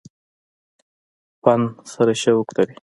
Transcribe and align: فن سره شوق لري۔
فن 1.41 1.61
سره 1.91 2.13
شوق 2.21 2.47
لري۔ 2.57 2.75